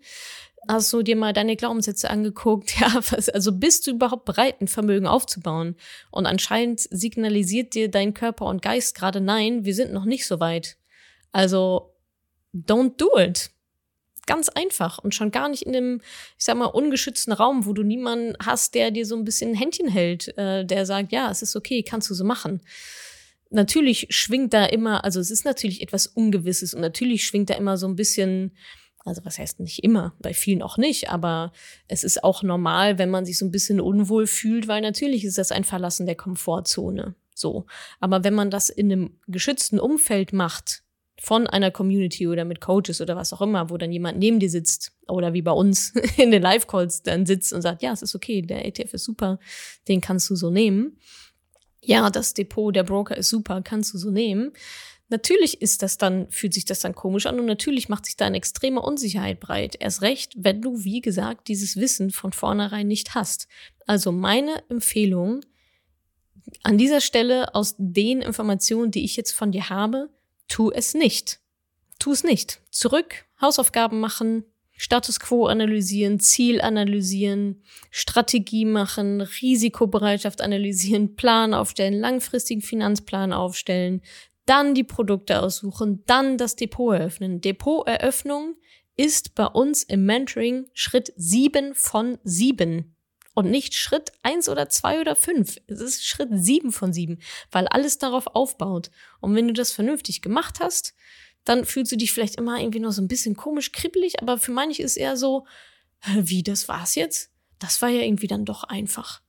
[0.68, 2.74] Hast du dir mal deine Glaubenssätze angeguckt?
[2.80, 5.76] Ja, was, also bist du überhaupt bereit, ein Vermögen aufzubauen?
[6.10, 10.40] Und anscheinend signalisiert dir dein Körper und Geist gerade nein, wir sind noch nicht so
[10.40, 10.78] weit.
[11.32, 11.94] Also,
[12.54, 13.52] don't do it.
[14.30, 16.02] Ganz einfach und schon gar nicht in dem,
[16.38, 19.56] ich sag mal, ungeschützten Raum, wo du niemanden hast, der dir so ein bisschen ein
[19.56, 22.62] Händchen hält, äh, der sagt, ja, es ist okay, kannst du so machen
[23.50, 27.78] natürlich schwingt da immer, also es ist natürlich etwas Ungewisses und natürlich schwingt da immer
[27.78, 28.56] so ein bisschen,
[29.00, 31.52] also was heißt nicht immer, bei vielen auch nicht, aber
[31.88, 35.38] es ist auch normal, wenn man sich so ein bisschen unwohl fühlt, weil natürlich ist
[35.38, 37.16] das ein Verlassen der Komfortzone.
[37.34, 37.66] So.
[38.00, 40.84] Aber wenn man das in einem geschützten Umfeld macht,
[41.22, 44.50] von einer Community oder mit Coaches oder was auch immer, wo dann jemand neben dir
[44.50, 48.16] sitzt oder wie bei uns in den Live-Calls dann sitzt und sagt, ja, es ist
[48.16, 49.40] okay, der ETF ist super,
[49.88, 50.98] den kannst du so nehmen
[51.82, 54.52] ja, das Depot, der Broker ist super, kannst du so nehmen.
[55.10, 58.26] Natürlich ist das dann, fühlt sich das dann komisch an und natürlich macht sich da
[58.26, 59.76] eine extreme Unsicherheit breit.
[59.80, 63.48] Erst recht, wenn du, wie gesagt, dieses Wissen von vornherein nicht hast.
[63.88, 65.42] Also meine Empfehlung
[66.64, 70.10] an dieser Stelle aus den Informationen, die ich jetzt von dir habe,
[70.50, 71.40] tu es nicht.
[72.00, 72.62] Tu es nicht.
[72.72, 74.44] Zurück, Hausaufgaben machen,
[74.76, 84.02] Status quo analysieren, Ziel analysieren, Strategie machen, Risikobereitschaft analysieren, Plan aufstellen, langfristigen Finanzplan aufstellen,
[84.46, 87.42] dann die Produkte aussuchen, dann das Depot eröffnen.
[87.42, 88.56] Depoteröffnung
[88.96, 92.96] ist bei uns im Mentoring Schritt sieben von sieben
[93.40, 95.56] und nicht Schritt eins oder zwei oder fünf.
[95.68, 97.20] Es ist Schritt sieben von sieben,
[97.52, 98.92] weil alles darauf aufbaut.
[99.22, 100.94] Und wenn du das vernünftig gemacht hast,
[101.46, 104.52] dann fühlst du dich vielleicht immer irgendwie noch so ein bisschen komisch kribbelig, aber für
[104.52, 105.48] manche ist eher so,
[106.18, 107.32] wie, das war's jetzt?
[107.60, 109.22] Das war ja irgendwie dann doch einfach.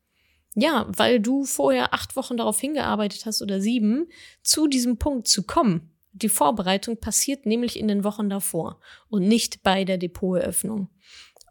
[0.57, 4.09] Ja, weil du vorher acht Wochen darauf hingearbeitet hast oder sieben,
[4.43, 5.95] zu diesem Punkt zu kommen.
[6.11, 10.89] Die Vorbereitung passiert nämlich in den Wochen davor und nicht bei der Depoteröffnung.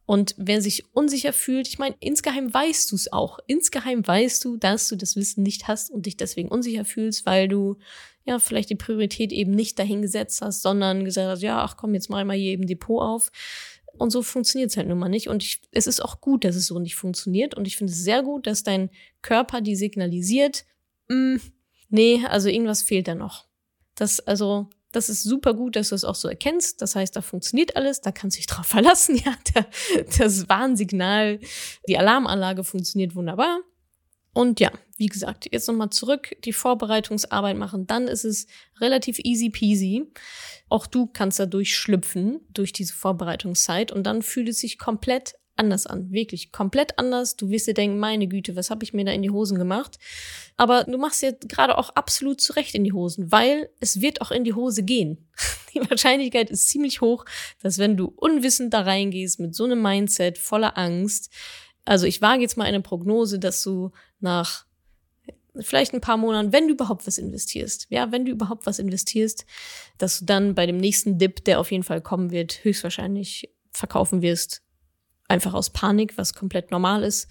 [0.09, 3.37] Und wer sich unsicher fühlt, ich meine, insgeheim weißt du es auch.
[3.45, 7.47] Insgeheim weißt du, dass du das Wissen nicht hast und dich deswegen unsicher fühlst, weil
[7.47, 7.77] du
[8.25, 11.93] ja vielleicht die Priorität eben nicht dahin gesetzt hast, sondern gesagt hast, ja, ach komm,
[11.93, 13.31] jetzt mach ich mal hier eben Depot auf.
[13.99, 15.29] Und so funktioniert es halt nun mal nicht.
[15.29, 17.53] Und ich, es ist auch gut, dass es so nicht funktioniert.
[17.53, 18.89] Und ich finde es sehr gut, dass dein
[19.21, 20.65] Körper die signalisiert,
[21.09, 21.35] mm,
[21.89, 23.45] nee, also irgendwas fehlt da noch.
[23.93, 26.81] Das, also, das ist super gut, dass du es auch so erkennst.
[26.81, 29.15] Das heißt, da funktioniert alles, da kannst du dich drauf verlassen.
[29.15, 29.67] Ja, der,
[30.17, 31.39] das Warnsignal,
[31.87, 33.59] die Alarmanlage funktioniert wunderbar.
[34.33, 38.47] Und ja, wie gesagt, jetzt nochmal zurück, die Vorbereitungsarbeit machen, dann ist es
[38.79, 40.05] relativ easy peasy.
[40.69, 45.85] Auch du kannst da durchschlüpfen durch diese Vorbereitungszeit und dann fühlt es sich komplett anders
[45.85, 46.11] an.
[46.11, 47.35] Wirklich komplett anders.
[47.35, 49.99] Du wirst dir denken, meine Güte, was habe ich mir da in die Hosen gemacht?
[50.57, 54.31] Aber du machst dir gerade auch absolut zurecht in die Hosen, weil es wird auch
[54.31, 55.29] in die Hose gehen.
[55.75, 57.25] Die Wahrscheinlichkeit ist ziemlich hoch,
[57.61, 61.31] dass wenn du unwissend da reingehst mit so einem Mindset voller Angst,
[61.85, 64.65] also ich wage jetzt mal eine Prognose, dass du nach
[65.59, 69.45] vielleicht ein paar Monaten, wenn du überhaupt was investierst, ja, wenn du überhaupt was investierst,
[69.97, 74.21] dass du dann bei dem nächsten Dip, der auf jeden Fall kommen wird, höchstwahrscheinlich verkaufen
[74.21, 74.61] wirst,
[75.29, 77.29] einfach aus Panik, was komplett normal ist,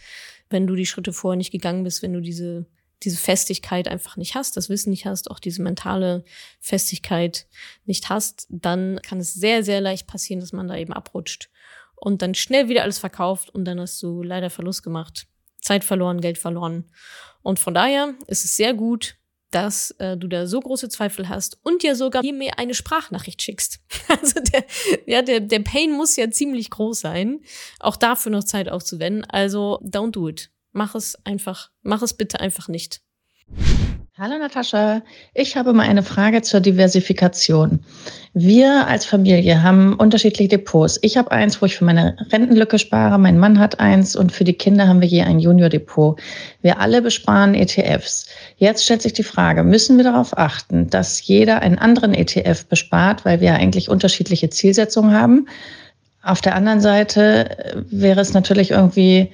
[0.50, 2.66] wenn du die Schritte vorher nicht gegangen bist, wenn du diese
[3.04, 6.24] diese Festigkeit einfach nicht hast, das Wissen nicht hast, auch diese mentale
[6.58, 7.46] Festigkeit
[7.84, 11.48] nicht hast, dann kann es sehr, sehr leicht passieren, dass man da eben abrutscht
[11.94, 15.26] und dann schnell wieder alles verkauft und dann hast du leider Verlust gemacht.
[15.60, 16.90] Zeit verloren, Geld verloren.
[17.42, 19.16] Und von daher ist es sehr gut,
[19.50, 23.80] dass äh, du da so große Zweifel hast und dir sogar mir eine Sprachnachricht schickst.
[24.08, 24.64] Also der,
[25.06, 27.40] ja, der, der Pain muss ja ziemlich groß sein,
[27.78, 29.24] auch dafür noch Zeit aufzuwenden.
[29.26, 30.50] Also don't do it.
[30.72, 33.02] Mach es einfach, mach es bitte einfach nicht.
[34.20, 35.02] Hallo Natascha,
[35.32, 37.78] ich habe mal eine Frage zur Diversifikation.
[38.34, 40.98] Wir als Familie haben unterschiedliche Depots.
[41.02, 44.42] Ich habe eins, wo ich für meine Rentenlücke spare, mein Mann hat eins und für
[44.42, 46.18] die Kinder haben wir je ein Junior-Depot.
[46.62, 48.26] Wir alle besparen ETFs.
[48.56, 53.24] Jetzt stellt sich die Frage, müssen wir darauf achten, dass jeder einen anderen ETF bespart,
[53.24, 55.46] weil wir eigentlich unterschiedliche Zielsetzungen haben?
[56.24, 59.30] Auf der anderen Seite wäre es natürlich irgendwie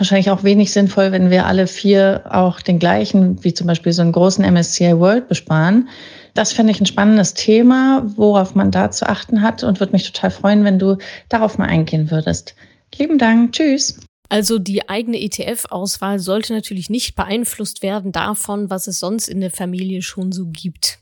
[0.00, 4.02] wahrscheinlich auch wenig sinnvoll, wenn wir alle vier auch den gleichen, wie zum Beispiel so
[4.02, 5.88] einen großen MSCI World besparen.
[6.34, 10.10] Das fände ich ein spannendes Thema, worauf man da zu achten hat und würde mich
[10.10, 10.96] total freuen, wenn du
[11.28, 12.54] darauf mal eingehen würdest.
[12.96, 13.52] Lieben Dank.
[13.52, 14.00] Tschüss.
[14.28, 19.50] Also die eigene ETF-Auswahl sollte natürlich nicht beeinflusst werden davon, was es sonst in der
[19.50, 20.99] Familie schon so gibt.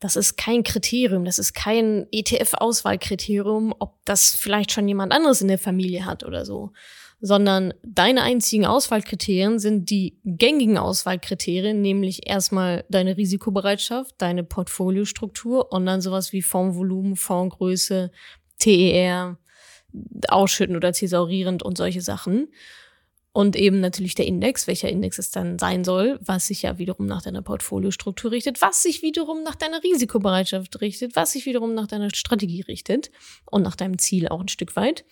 [0.00, 5.48] Das ist kein Kriterium, das ist kein ETF-Auswahlkriterium, ob das vielleicht schon jemand anderes in
[5.48, 6.72] der Familie hat oder so
[7.20, 15.84] sondern deine einzigen Auswahlkriterien sind die gängigen Auswahlkriterien, nämlich erstmal deine Risikobereitschaft, deine Portfoliostruktur und
[15.84, 18.10] dann sowas wie Fondsvolumen, Fondsgröße,
[18.58, 19.38] TER,
[20.28, 22.48] ausschüttend oder thesaurierend und solche Sachen.
[23.32, 27.06] Und eben natürlich der Index, welcher Index es dann sein soll, was sich ja wiederum
[27.06, 31.86] nach deiner Portfoliostruktur richtet, was sich wiederum nach deiner Risikobereitschaft richtet, was sich wiederum nach
[31.86, 33.10] deiner Strategie richtet
[33.48, 35.04] und nach deinem Ziel auch ein Stück weit.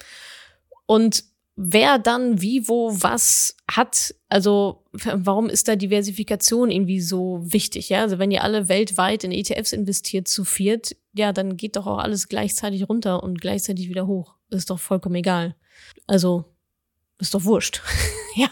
[0.86, 4.14] Und wer dann wie, wo, was hat.
[4.28, 7.88] Also warum ist da Diversifikation irgendwie so wichtig?
[7.88, 11.86] Ja, also wenn ihr alle weltweit in ETFs investiert zu viert, ja, dann geht doch
[11.86, 14.34] auch alles gleichzeitig runter und gleichzeitig wieder hoch.
[14.50, 15.56] Ist doch vollkommen egal.
[16.06, 16.44] Also
[17.18, 17.82] ist doch wurscht.
[18.36, 18.48] ja.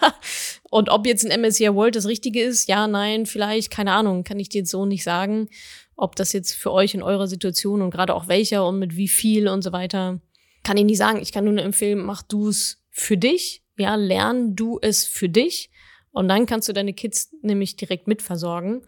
[0.70, 4.40] Und ob jetzt ein MSCI World das Richtige ist, ja, nein, vielleicht, keine Ahnung, kann
[4.40, 5.48] ich dir jetzt so nicht sagen.
[5.96, 9.08] Ob das jetzt für euch in eurer Situation und gerade auch welcher und mit wie
[9.08, 10.20] viel und so weiter,
[10.62, 11.20] kann ich nicht sagen.
[11.22, 15.70] Ich kann nur empfehlen, mach du's für dich, ja, lern du es für dich
[16.16, 18.86] und dann kannst du deine Kids nämlich direkt mitversorgen.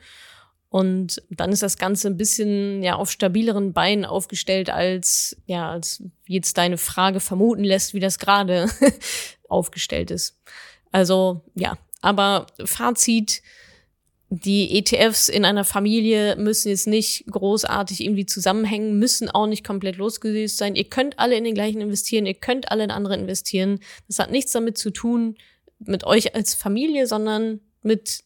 [0.70, 6.02] Und dann ist das Ganze ein bisschen ja auf stabileren Beinen aufgestellt, als ja, als
[6.26, 8.68] jetzt deine Frage vermuten lässt, wie das gerade
[9.48, 10.38] aufgestellt ist.
[10.92, 13.42] Also ja, aber Fazit,
[14.30, 19.96] die ETFs in einer Familie müssen jetzt nicht großartig irgendwie zusammenhängen, müssen auch nicht komplett
[19.96, 20.74] losgelöst sein.
[20.74, 23.80] Ihr könnt alle in den gleichen investieren, ihr könnt alle in andere investieren.
[24.06, 25.37] Das hat nichts damit zu tun
[25.78, 28.24] mit euch als Familie, sondern mit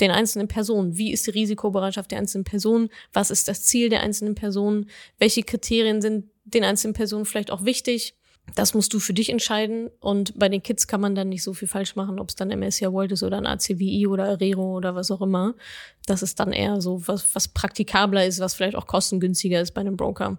[0.00, 0.96] den einzelnen Personen.
[0.98, 2.90] Wie ist die Risikobereitschaft der einzelnen Personen?
[3.12, 4.90] Was ist das Ziel der einzelnen Personen?
[5.18, 8.16] Welche Kriterien sind den einzelnen Personen vielleicht auch wichtig?
[8.54, 9.90] Das musst du für dich entscheiden.
[10.00, 12.48] Und bei den Kids kann man dann nicht so viel falsch machen, ob es dann
[12.48, 15.54] MSCI World ist oder ein ACWI oder Arero oder was auch immer.
[16.06, 19.80] Das ist dann eher so was, was praktikabler ist, was vielleicht auch kostengünstiger ist bei
[19.80, 20.38] einem Broker.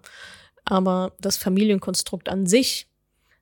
[0.64, 2.88] Aber das Familienkonstrukt an sich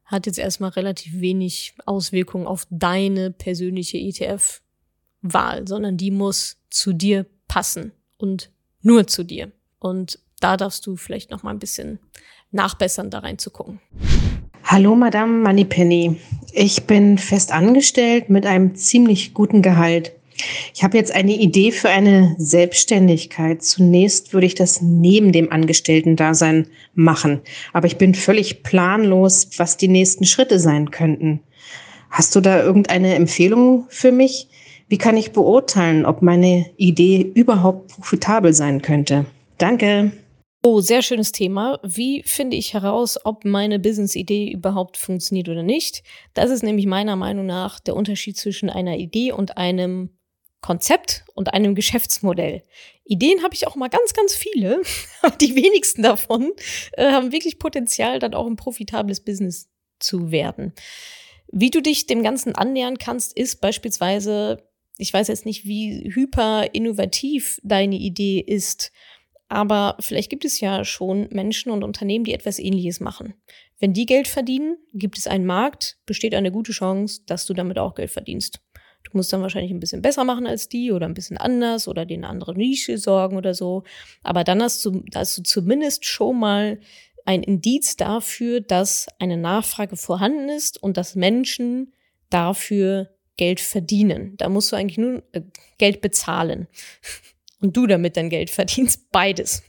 [0.05, 7.27] hat jetzt erstmal relativ wenig Auswirkungen auf deine persönliche ETF-Wahl, sondern die muss zu dir
[7.49, 8.51] passen und
[8.83, 9.53] nur zu dir.
[9.79, 11.99] Und da darfst du vielleicht noch mal ein bisschen
[12.51, 13.81] nachbessern, da reinzugucken.
[14.67, 16.17] Hallo, Madame Moneypenny.
[16.55, 20.13] Ich bin fest angestellt mit einem ziemlich guten Gehalt.
[20.73, 23.63] Ich habe jetzt eine Idee für eine Selbstständigkeit.
[23.63, 27.43] Zunächst würde ich das neben dem Angestellten-Dasein machen,
[27.75, 31.41] aber ich bin völlig planlos, was die nächsten Schritte sein könnten.
[32.09, 34.49] Hast du da irgendeine Empfehlung für mich?
[34.89, 39.27] Wie kann ich beurteilen, ob meine Idee überhaupt profitabel sein könnte?
[39.59, 40.13] Danke.
[40.67, 41.79] Oh, sehr schönes Thema.
[41.83, 46.03] Wie finde ich heraus, ob meine Business-Idee überhaupt funktioniert oder nicht?
[46.33, 50.17] Das ist nämlich meiner Meinung nach der Unterschied zwischen einer Idee und einem
[50.63, 52.63] Konzept und einem Geschäftsmodell.
[53.05, 54.81] Ideen habe ich auch mal ganz, ganz viele,
[55.43, 56.53] die wenigsten davon
[56.93, 60.73] äh, haben wirklich Potenzial, dann auch ein profitables Business zu werden.
[61.53, 66.73] Wie du dich dem Ganzen annähern kannst, ist beispielsweise, ich weiß jetzt nicht, wie hyper
[66.73, 68.93] innovativ deine Idee ist,
[69.55, 73.35] aber vielleicht gibt es ja schon Menschen und Unternehmen, die etwas Ähnliches machen.
[73.79, 77.79] Wenn die Geld verdienen, gibt es einen Markt, besteht eine gute Chance, dass du damit
[77.79, 78.61] auch Geld verdienst.
[79.05, 82.05] Du musst dann wahrscheinlich ein bisschen besser machen als die oder ein bisschen anders oder
[82.05, 83.85] den andere Nische sorgen oder so.
[84.25, 86.81] Aber dann hast du, hast du zumindest schon mal
[87.25, 91.93] ein Indiz dafür, dass eine Nachfrage vorhanden ist und dass Menschen
[92.29, 94.37] dafür Geld verdienen.
[94.37, 95.43] Da musst du eigentlich nur äh,
[95.79, 96.67] Geld bezahlen
[97.65, 99.09] und du damit dein Geld verdienst.
[99.11, 99.63] Beides.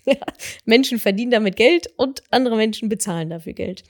[0.65, 3.84] Menschen verdienen damit Geld und andere Menschen bezahlen dafür Geld.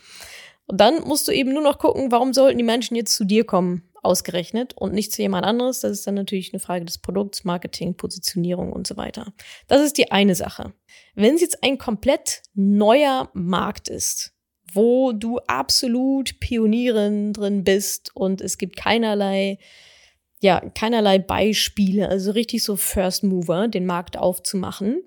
[0.68, 3.46] Und dann musst du eben nur noch gucken, warum sollten die Menschen jetzt zu dir
[3.46, 5.80] kommen, ausgerechnet, und nicht zu jemand anderes.
[5.80, 9.34] Das ist dann natürlich eine Frage des Produkts, Marketing, Positionierung und so weiter.
[9.68, 10.74] Das ist die eine Sache.
[11.16, 14.34] Wenn es jetzt ein komplett neuer Markt ist,
[14.72, 19.58] wo du absolut Pionierin drin bist und es gibt keinerlei
[20.42, 25.02] ja, keinerlei Beispiele, also richtig so First Mover, den Markt aufzumachen.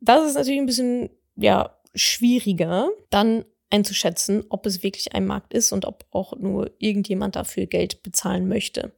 [0.00, 5.72] Das ist natürlich ein bisschen, ja, schwieriger, dann einzuschätzen, ob es wirklich ein Markt ist
[5.72, 8.92] und ob auch nur irgendjemand dafür Geld bezahlen möchte.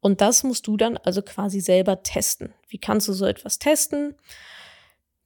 [0.00, 2.54] Und das musst du dann also quasi selber testen.
[2.68, 4.14] Wie kannst du so etwas testen?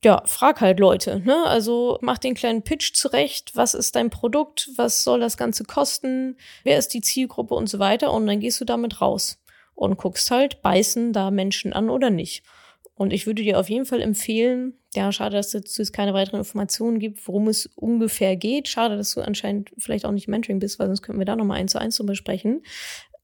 [0.02, 1.44] Ja, frag halt Leute, ne?
[1.44, 3.54] Also mach den kleinen Pitch zurecht.
[3.54, 4.70] Was ist dein Produkt?
[4.76, 6.38] Was soll das Ganze kosten?
[6.64, 8.10] Wer ist die Zielgruppe und so weiter?
[8.12, 9.39] Und dann gehst du damit raus
[9.80, 12.42] und guckst halt, beißen da Menschen an oder nicht.
[12.94, 16.40] Und ich würde dir auf jeden Fall empfehlen, ja, schade, dass es jetzt keine weiteren
[16.40, 18.68] Informationen gibt, worum es ungefähr geht.
[18.68, 21.58] Schade, dass du anscheinend vielleicht auch nicht Mentoring bist, weil sonst könnten wir da nochmal
[21.60, 22.62] eins zu eins drüber sprechen.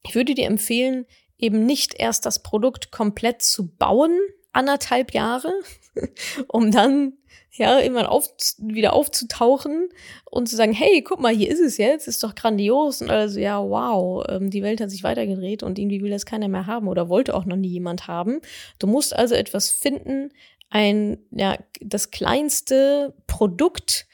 [0.02, 1.04] Ich würde dir empfehlen,
[1.36, 4.18] eben nicht erst das Produkt komplett zu bauen,
[4.56, 5.52] anderthalb Jahre,
[6.48, 7.14] um dann
[7.52, 9.88] ja, immer auf, wieder aufzutauchen
[10.30, 13.00] und zu sagen, hey, guck mal, hier ist es jetzt, ist doch grandios.
[13.00, 16.48] Und also, ja, wow, ähm, die Welt hat sich weitergedreht und irgendwie will das keiner
[16.48, 18.40] mehr haben oder wollte auch noch nie jemand haben.
[18.78, 20.30] Du musst also etwas finden,
[20.68, 24.06] ein, ja, das kleinste Produkt,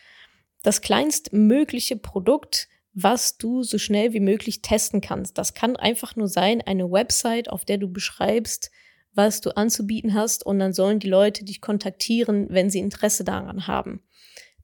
[0.62, 5.38] das kleinstmögliche Produkt, was du so schnell wie möglich testen kannst.
[5.38, 8.70] Das kann einfach nur sein, eine Website, auf der du beschreibst,
[9.14, 13.66] was du anzubieten hast und dann sollen die Leute dich kontaktieren, wenn sie Interesse daran
[13.66, 14.02] haben.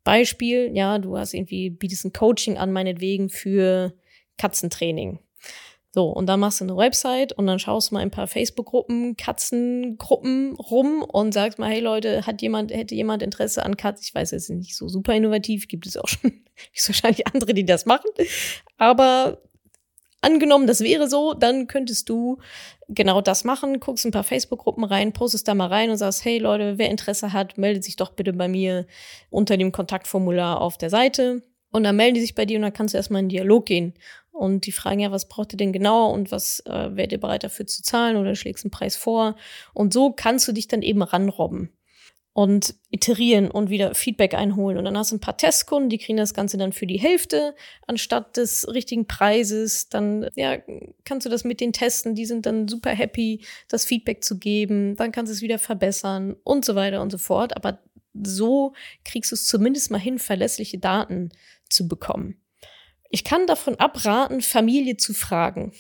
[0.05, 3.93] Beispiel, ja, du hast irgendwie, bietest ein Coaching an, meinetwegen für
[4.39, 5.19] Katzentraining.
[5.91, 9.17] So, und dann machst du eine Website und dann schaust du mal ein paar Facebook-Gruppen,
[9.17, 14.05] Katzengruppen rum und sagst mal, hey Leute, hat jemand, hätte jemand Interesse an Katzen?
[14.05, 16.45] Ich weiß, es ist nicht so super innovativ, gibt es auch schon,
[16.87, 18.11] wahrscheinlich andere, die das machen.
[18.77, 19.43] Aber
[20.21, 22.39] Angenommen, das wäre so, dann könntest du
[22.89, 26.39] genau das machen, guckst ein paar Facebook-Gruppen rein, postest da mal rein und sagst, hey
[26.39, 28.87] Leute, wer Interesse hat, meldet sich doch bitte bei mir
[29.31, 31.43] unter dem Kontaktformular auf der Seite.
[31.71, 33.95] Und dann melden die sich bei dir und dann kannst du erstmal in Dialog gehen.
[34.33, 37.45] Und die fragen ja, was braucht ihr denn genau und was äh, wärt ihr bereit
[37.45, 39.37] dafür zu zahlen oder schlägst einen Preis vor.
[39.75, 41.71] Und so kannst du dich dann eben ranrobben.
[42.39, 44.79] Und iterieren und wieder Feedback einholen.
[44.79, 47.57] Und dann hast du ein paar Testkunden, die kriegen das Ganze dann für die Hälfte
[47.89, 49.89] anstatt des richtigen Preises.
[49.89, 50.57] Dann ja,
[51.05, 54.95] kannst du das mit den testen, die sind dann super happy, das Feedback zu geben.
[54.95, 57.57] Dann kannst du es wieder verbessern und so weiter und so fort.
[57.57, 57.81] Aber
[58.23, 58.73] so
[59.05, 61.31] kriegst du es zumindest mal hin, verlässliche Daten
[61.69, 62.41] zu bekommen.
[63.11, 65.73] Ich kann davon abraten, Familie zu fragen.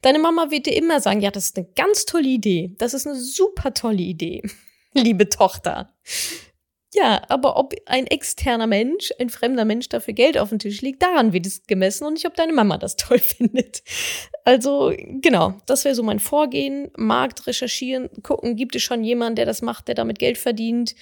[0.00, 2.74] Deine Mama wird dir immer sagen, ja, das ist eine ganz tolle Idee.
[2.78, 4.40] Das ist eine super tolle Idee.
[4.94, 5.92] Liebe Tochter.
[6.94, 11.02] Ja, aber ob ein externer Mensch, ein fremder Mensch dafür Geld auf den Tisch legt,
[11.02, 13.82] daran wird es gemessen und nicht, ob deine Mama das toll findet.
[14.44, 16.90] Also, genau, das wäre so mein Vorgehen.
[16.96, 20.94] Markt recherchieren, gucken, gibt es schon jemanden, der das macht, der damit Geld verdient?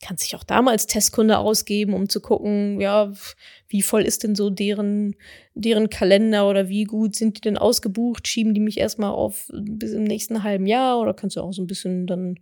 [0.00, 3.12] Kann sich auch damals Testkunde ausgeben, um zu gucken, ja,
[3.68, 5.16] wie voll ist denn so deren,
[5.54, 8.28] deren Kalender oder wie gut sind die denn ausgebucht?
[8.28, 11.62] Schieben die mich erstmal auf bis im nächsten halben Jahr oder kannst du auch so
[11.62, 12.36] ein bisschen dann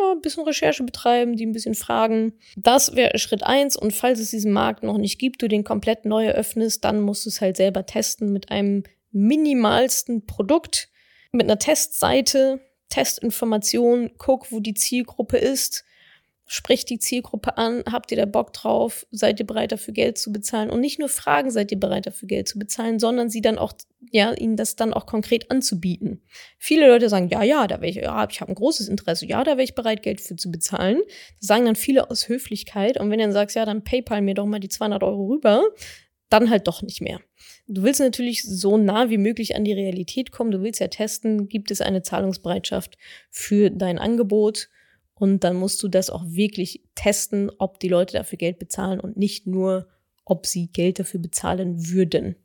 [0.00, 2.32] ja, ein bisschen Recherche betreiben, die ein bisschen fragen.
[2.56, 3.76] Das wäre Schritt eins.
[3.76, 7.24] Und falls es diesen Markt noch nicht gibt, du den komplett neu eröffnest, dann musst
[7.26, 10.88] du es halt selber testen mit einem minimalsten Produkt,
[11.32, 15.84] mit einer Testseite, Testinformation, guck, wo die Zielgruppe ist
[16.52, 20.32] spricht die Zielgruppe an, habt ihr da Bock drauf, seid ihr bereit dafür Geld zu
[20.32, 23.56] bezahlen und nicht nur fragen, seid ihr bereit dafür Geld zu bezahlen, sondern sie dann
[23.56, 23.72] auch,
[24.10, 26.22] ja, ihnen das dann auch konkret anzubieten.
[26.58, 29.44] Viele Leute sagen, ja, ja, da wäre ich, ja, ich habe ein großes Interesse, ja,
[29.44, 30.98] da wäre ich bereit, Geld für zu bezahlen.
[31.38, 34.34] Das sagen dann viele aus Höflichkeit und wenn du dann sagst, ja, dann PayPal mir
[34.34, 35.62] doch mal die 200 Euro rüber,
[36.30, 37.20] dann halt doch nicht mehr.
[37.68, 40.50] Du willst natürlich so nah wie möglich an die Realität kommen.
[40.50, 42.98] Du willst ja testen, gibt es eine Zahlungsbereitschaft
[43.30, 44.68] für dein Angebot
[45.20, 49.18] und dann musst du das auch wirklich testen, ob die Leute dafür Geld bezahlen und
[49.18, 49.86] nicht nur,
[50.24, 52.36] ob sie Geld dafür bezahlen würden.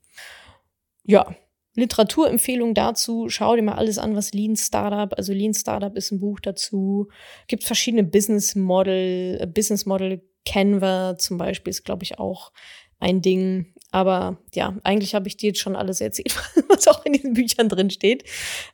[1.05, 1.33] Ja,
[1.75, 6.19] Literaturempfehlung dazu, schau dir mal alles an, was Lean Startup, also Lean Startup ist ein
[6.19, 7.07] Buch dazu.
[7.47, 12.51] Gibt verschiedene Business Model, Business Model Canva zum Beispiel ist, glaube ich, auch
[12.99, 13.73] ein Ding.
[13.95, 16.35] Aber ja, eigentlich habe ich dir jetzt schon alles erzählt,
[16.67, 18.25] was auch in diesen Büchern drin steht.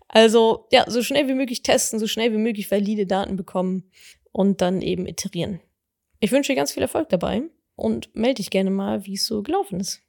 [0.07, 3.83] Also ja, so schnell wie möglich testen, so schnell wie möglich valide Daten bekommen
[4.31, 5.59] und dann eben iterieren.
[6.21, 7.43] Ich wünsche dir ganz viel Erfolg dabei
[7.75, 10.01] und melde dich gerne mal, wie es so gelaufen ist.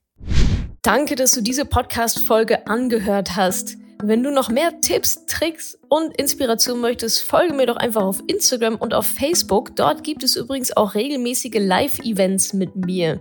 [0.80, 3.76] Danke, dass du diese Podcast-Folge angehört hast.
[4.02, 8.76] Wenn du noch mehr Tipps, Tricks und Inspiration möchtest, folge mir doch einfach auf Instagram
[8.76, 9.76] und auf Facebook.
[9.76, 13.20] Dort gibt es übrigens auch regelmäßige Live-Events mit mir.